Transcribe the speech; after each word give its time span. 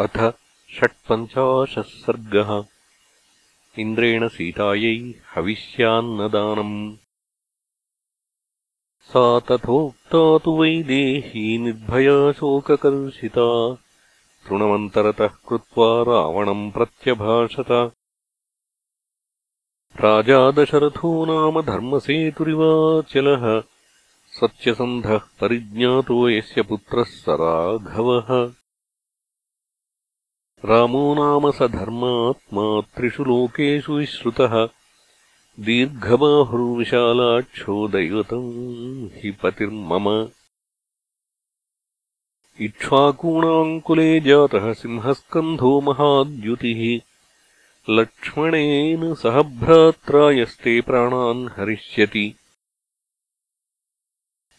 अथ 0.00 0.32
षट्पञ्चाशः 0.74 1.82
सर्गः 1.82 2.64
इन्द्रेण 3.78 4.28
सीतायै 4.28 5.14
हविष्यान्नदानम्। 5.34 6.96
सा 9.02 9.40
तथोक्ता 9.40 10.38
तु 10.38 10.50
वै 10.50 10.82
देही 10.82 11.58
निर्भया 11.58 12.32
शोककर्षिता। 12.32 13.78
तृणमन्तरतः 14.48 15.26
कृत्वा 15.26 16.02
रावणम् 16.02 16.72
प्रत्यभाषत। 16.72 17.92
राजा 19.96 20.50
दशरथो 20.50 21.24
नाम 21.24 21.62
धर्मसेतुरिवाचलः। 21.62 23.62
सत्यसन्धः 24.26 25.18
परिज्ञातो 25.18 26.30
यस्य 26.30 26.62
पुत्रः 26.62 27.02
स 27.02 27.24
राघवः 27.28 28.59
रामो 30.64 31.14
नाम 31.14 31.50
स 31.50 31.62
धर्मात्मा 31.62 32.80
त्रिषु 32.80 33.24
लोकेषु 33.24 33.92
विश्रुतः 33.92 34.68
दीर्घबाहुर्विशालाक्षो 35.60 37.88
दैवतम् 37.88 39.08
हि 39.14 39.30
पतिर्मम। 39.30 40.28
इक्ष्वाकूणाम् 42.60 43.80
कुले 43.80 44.20
जातः 44.20 44.72
सिंहस्कन्धो 44.72 45.80
महाद्युतिः। 45.80 47.00
लक्ष्मणेन 47.94 49.14
सह 49.14 49.42
भ्रात्रा 49.42 50.30
यस्ते 50.30 50.80
प्राणान् 50.80 51.48
हरिष्यति। 51.48 52.34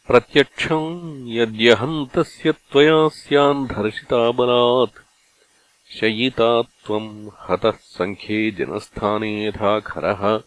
प्रत्यक्षम् 0.07 1.29
यद्यहन्तस्य 1.29 2.51
त्वया 2.51 3.07
स्यान् 3.07 3.67
धर्षिता 3.67 4.31
बलात् 4.31 5.10
शयिता 5.99 6.61
त्वम् 6.61 7.29
हतः 7.49 7.71
सङ्ख्ये 7.71 8.51
जनस्थाने 8.51 9.47
यथा 9.47 9.79
खरः। 9.79 10.41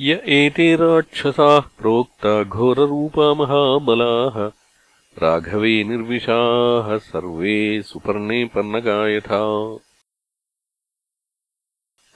य 0.00 0.22
एते 0.26 0.76
राक्षसाः 0.76 1.60
प्रोक्ता 1.60 2.44
घोररूपा 2.44 3.34
महाबलाः। 3.34 4.50
राघवे 5.18 5.84
निर्विशाः 5.84 6.98
सर्वे 6.98 7.82
सुपर्णे 7.82 8.44
पन्नगा 8.44 9.08
यथा। 9.08 9.76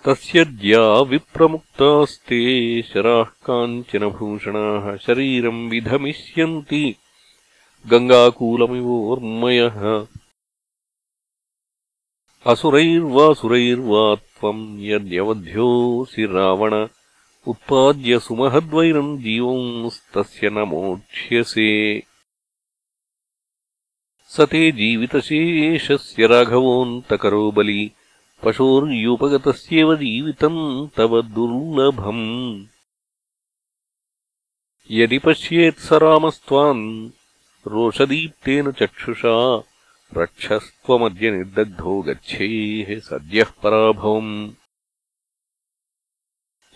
तस्य 0.05 0.45
द्या 0.45 1.01
विप्रमुक्तास्ते 1.01 2.83
शराः 2.83 3.25
काञ्चनभूषणाः 3.25 4.97
शरीरम् 4.97 5.71
विधमिष्यन्ति। 5.71 6.97
गङ्गाकूलमिवोर्मयः 7.87 10.07
असुरैर्वासुरैर्वा 12.53 14.03
त्वम् 14.15 14.61
यद्यवध्योऽसि 14.89 16.27
रावण 16.35 16.75
उत्पाद्य 17.51 18.19
सुमहद्वैरम् 18.27 19.19
जीवंस्तस्य 19.23 20.51
न 20.53 20.67
मोक्ष्यसे 20.73 21.73
स 24.35 24.47
ते 24.53 24.63
जीवितशेषस्य 24.79 26.27
राघवोऽन्तकरो 26.33 27.45
बली 27.59 27.83
पशोर्युपगतस्येव 28.45 29.95
जीवितम् 30.07 30.63
तव 30.97 31.21
दुर्लभम्। 31.35 32.27
यदि 34.99 35.19
पश्येत् 35.27 35.87
स 35.87 36.03
रामस्त्वाम् 36.07 36.85
रोषदीप्तेन 37.73 38.71
चक्षुषा 38.81 39.37
रक्षस्त्वमद्य 40.15 41.31
निर्दग्धो 41.31 42.03
गच्छेः 42.03 43.01
सद्यः 43.01 43.51
पराभवम्। 43.63 44.51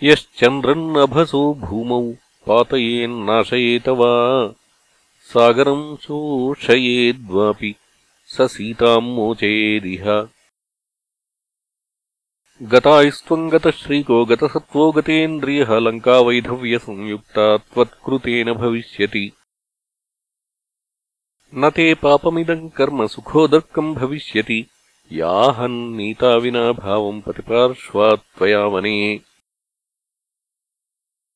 यश्चन्द्रन्नभसो 0.02 1.54
भूमौ 1.54 2.12
पातयेन्नाशयेत 2.46 3.88
वा 3.88 4.12
सागरम् 5.20 5.96
शोषयेद्वापि 5.96 7.74
स 8.26 8.40
सीताम् 8.40 9.14
मोचयेदिह। 9.14 10.28
गतायस्त्वम् 12.62 13.50
गतश्रीको 13.50 14.24
गतसत्त्वो 14.24 14.92
गतेन्द्रियः 14.92 15.78
लङ्कावैधव्यसंयुक्ता 15.78 17.56
त्वत्कृतेन 17.56 18.52
भविष्यति 18.52 19.32
न 21.55 21.71
ते 21.71 21.94
पापमिदम् 21.94 22.69
कर्म 22.71 23.06
सुखोदर्कम् 23.06 23.94
भविष्यति। 23.94 24.66
याहन्नीता 25.12 26.37
विना 26.37 26.72
भावम् 26.72 27.22
प्रतिपार्श्वात् 27.22 28.38
त्वया 28.38 28.61
वने 28.66 29.21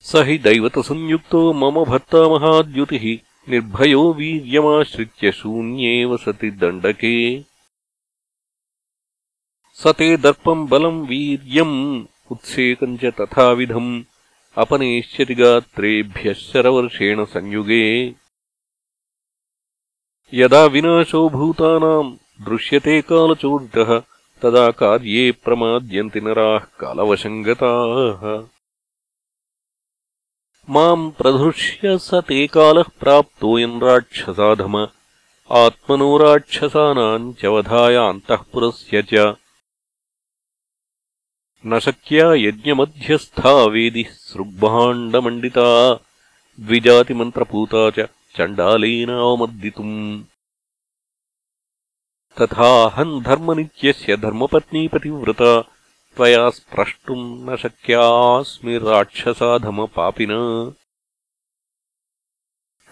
स 0.01 0.13
हि 0.27 0.39
दैवतसंयुक्तो 0.39 1.53
मम 1.53 1.85
भर्ता 1.85 2.23
महाद्युतिः 2.29 3.05
निर्भयो 3.51 4.13
वीर्यमाश्रित्य 4.13 5.33
शून्येव 5.33 6.17
सति 6.17 6.51
दण्डके। 6.51 7.43
स 9.83 9.87
ते 9.99 10.17
दर्पम् 10.17 10.69
बलम् 10.69 11.07
वीर्यम् 11.07 12.05
उत्सेकम् 12.31 12.99
च 12.99 13.05
तथाविधम् 13.05 14.03
अपनेष्यति 14.59 15.35
गात्रेभ्यः 15.35 16.33
शरवर्षेण 16.33 17.25
संयुगे 17.25 17.85
यदा 20.33 20.65
विनाशो 20.75 21.29
भूतानाम् 21.29 22.13
दृश्यते 22.45 23.01
कालचोदितः 23.09 23.91
तदा 24.43 24.71
कार्ये 24.71 25.33
प्रमाद्यन्ति 25.45 26.21
नराः 26.21 26.65
कालवशम् 26.81 27.43
गताः 27.45 28.23
माम् 30.75 31.11
प्रधृष्य 31.19 31.99
स 32.07 32.23
ते 32.29 32.47
कालः 32.57 32.89
प्राप्तोऽयम् 33.01 33.83
राक्षसाधम 33.83 34.77
आत्मनो 35.63 36.11
राक्षसानाम् 36.25 37.33
च 37.41 37.55
वधाय 37.57 37.95
अन्तःपुरस्य 38.09 39.03
च। 39.13 39.37
न 41.67 41.79
शक्या 41.89 42.33
यज्ञमध्यस्था 42.47 43.55
वेदिः 43.77 44.11
सृग्भाण्डमण्डिता 44.11 45.71
द्विजातिमन्त्रपूता 46.61 47.91
च 47.91 48.09
चण्डालेनावमर्दितुम् 48.38 49.98
तथाहम् 52.40 53.22
धर्मनित्यस्य 53.30 54.18
धर्मपत्नीपतिव्रता 54.26 55.54
त्वया 56.16 56.50
स्प्रष्टुम् 56.58 57.26
न 57.50 57.56
शक्यास्मि 57.64 58.78
राक्षसाधमपापिना 58.84 60.40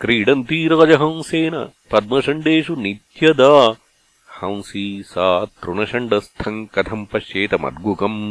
क्रीडन्ती 0.02 0.60
राजहंसेन 0.74 1.56
पद्मषण्डेषु 1.92 2.76
नित्यदा 2.86 3.54
हंसी 4.40 4.86
सा 5.12 5.30
तृणषण्डस्थम् 5.62 6.68
कथम् 6.76 7.06
पश्येतमद्गुकम् 7.14 8.22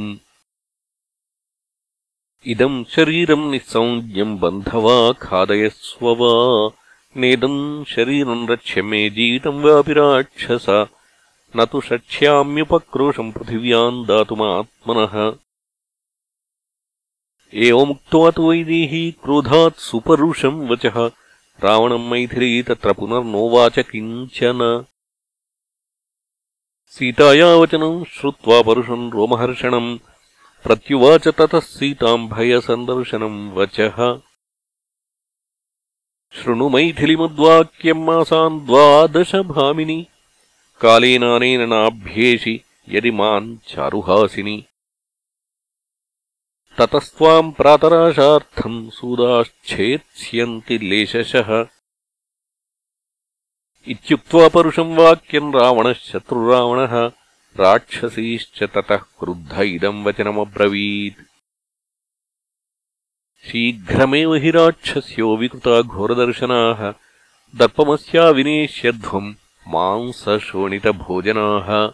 इदम् 2.52 2.84
शरीरम् 2.94 3.50
निःसंज्ञम् 3.50 4.38
बन्धवा 4.42 4.98
खादयस्व 5.22 6.06
वा 6.20 6.34
नेदम् 7.17 7.85
शरीरम् 7.85 8.49
रक्ष्य 8.49 8.81
मे 8.81 9.09
जीवितम् 9.09 9.63
वापि 9.63 9.93
राक्षस। 9.93 10.65
न 11.55 11.65
तु 11.65 11.81
षक्ष्याम्युपक्रोशम् 11.81 13.31
पृथिव्याम् 13.31 14.05
दातुमात्मनः। 14.05 15.35
एवमुक्त्वा 17.53 18.31
तु 18.31 18.49
वैदेही 18.49 19.11
क्रोधात् 19.11 19.79
सुपरुषम् 19.79 20.69
वचः। 20.69 21.11
रावणम् 21.63 22.09
मैथिली 22.09 22.63
तत्र 22.63 22.93
पुनर्नोवाच 22.93 23.79
किञ्चन। 23.79 24.85
सीतायावचनम् 26.87 28.05
श्रुत्वा 28.05 28.61
परुषम् 28.61 29.11
रोमहर्षणम् 29.11 29.97
प्रत्युवाच 30.63 31.27
ततः 31.27 31.59
सीताम् 31.59 32.29
भयसन्दर्शनम् 32.29 33.51
वचः 33.51 34.30
शृणु 36.43 36.69
मैथिलिमुद्वाक्यम् 36.69 38.05
मासान् 38.05 38.65
द्वादशभामिनि। 38.65 40.07
कालेनानेन 40.81 41.69
नाभ्येषि 41.69 42.61
यदि 42.89 43.11
माम् 43.11 43.57
चारुहासिनि। 43.67 44.65
ततस्त्वाम् 46.77 47.53
प्रातराशार्थम् 47.53 48.91
सूदाश्छेत्स्यन्ति 48.91 50.77
लेशशः। 50.77 51.65
इत्युक्त्वा 53.87 54.47
परुषम् 54.47 54.97
वाक्यम् 54.97 55.53
रावणः 55.53 55.93
शत्रुरावणः 55.93 57.11
राक्षसीश्च 57.59 58.63
ततः 58.63 58.97
क्रुद्ध 58.97 59.59
इदम् 59.61 60.05
वचनमब्रवीत् 60.05 61.30
शीघ्रमेव 63.47 64.33
हि 64.33 64.51
राक्षस्यो 64.51 65.37
विकृता 65.37 65.81
घोरदर्शनाः। 65.81 66.93
दर्पमस्या 67.55 68.29
विनेष्यध्वम् 68.29 69.33
मांसशोणितभोजनाः। 69.67 71.91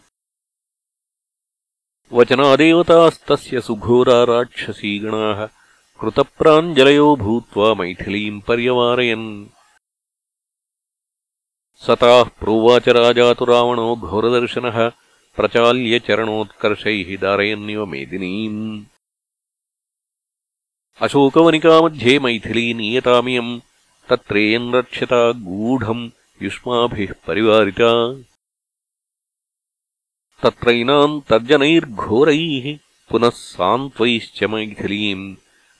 वचनादेवतास्तस्य 2.14 3.62
सुघोरा 3.62 4.24
राक्षसीगणाः 4.24 5.48
कृतप्राञ्जलयो 6.02 7.16
भूत्वा 7.16 7.74
मैथिलीम् 7.74 8.42
पर्यवारयन्। 8.42 9.46
सताः 11.88 12.24
प्रोवाच 12.24 12.90
राजा 12.90 13.34
तु 13.34 13.46
रावणो 13.46 13.96
घोरदर्शनः। 13.96 14.92
प्रचाल्य 15.36 16.00
चरणोत्कर्षैः 16.00 17.18
दारयन्निव 17.18 17.86
मेदिनीम् 17.86 18.84
अशोकवनिकामध्ये 21.02 22.20
मैथिली 22.20 22.74
नीयतामियम् 22.74 23.60
तत्रेयम् 24.10 24.76
रक्ष्यता 24.76 25.32
गूढम् 25.32 26.10
युष्माभिः 26.44 27.14
परिवारिता। 27.28 27.90
तत्रैनाम् 30.44 31.22
तर्जनैर्घोरैः 31.22 32.78
पुनः 33.10 33.30
सान्त्वैश्च 33.30 34.44
मैथिलीम् 34.44 35.36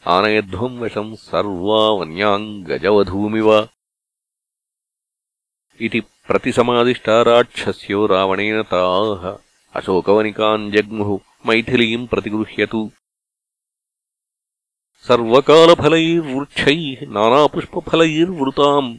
आनयध्वम् 0.08 0.80
वशम् 0.80 1.16
सर्वावन्याम् 1.16 2.64
गजवधूमिव 2.64 3.70
इति 5.82 6.00
प्रतिसमादिष्टा 6.00 7.22
राक्षस्यो 7.22 8.06
रावणेन 8.06 8.64
ताः। 8.64 9.38
अशोकवनिकाम् 9.74 10.72
जग्मुः 10.72 11.20
मैथिलीम् 11.46 12.08
प्रतिगृह्यतु। 12.08 12.92
सर्वकालफलैर्वृक्षैः 15.02 16.98
नानापुष्पफलैर्वृताम् 17.02 18.98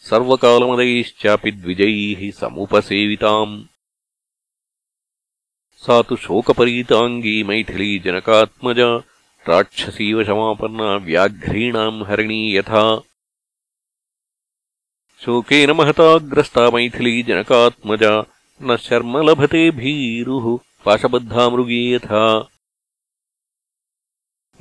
सर्वकालमदैश्चापि 0.00 1.50
द्विजैः 1.50 2.30
समुपसेविताम्। 2.30 3.64
सा 5.76 6.02
तु 6.02 6.16
शोकपरीताङ्गी 6.16 7.42
मैथिली 7.42 7.98
जनकात्मजा 7.98 9.02
राक्षसीवशमापन्ना 9.48 10.96
व्याघ्रीणाम् 10.96 12.04
हरिणी 12.04 12.56
यथा। 12.56 13.02
शोकेन 15.20 15.70
महताग्रस्ता 15.70 16.70
मैथिली 16.70 17.22
जनकात्मजा 17.22 18.24
न 18.62 18.76
शर्म 18.76 19.18
लभते 19.18 19.70
भीरुः 19.70 20.58
पाशबद्धा 20.84 21.48
मृगी 21.48 21.94
यथा। 21.94 22.48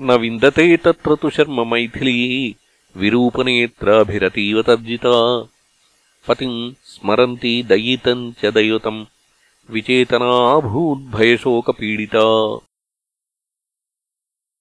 न 0.01 0.11
विन्दते 0.11 0.77
तत्र 0.77 1.15
तु 1.15 1.29
शर्म 1.29 1.67
मैथिली 1.67 2.55
विरूपनेत्राभिरतीव 2.95 4.61
तर्जिता। 4.61 5.47
पतिम् 6.27 6.73
स्मरन्ती 6.83 7.63
दयितम् 7.63 8.33
च 8.33 8.45
दैवतम् 8.45 9.05
विचेतनाभूद्भयशोकपीडिता। 9.69 12.57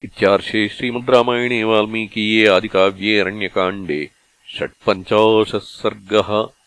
इत्यार्षे 0.05 0.69
श्रीमद् 0.69 1.11
रामायणे 1.11 1.65
वाल्मीकीये 1.65 2.47
आदिकाव्ये 2.47 3.19
अरण्यकाण्डे 3.19 4.11
षट्पञ्चाशः 4.59 5.59
सर्गः 5.59 6.62